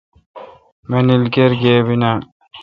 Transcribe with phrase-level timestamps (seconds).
[0.89, 2.19] مانیل کیر گیب نان۔